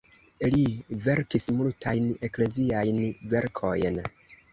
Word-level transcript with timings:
Li 0.53 0.61
verkis 1.07 1.45
multajn 1.57 2.07
ekleziajn 2.29 2.97
verkojn. 3.35 4.01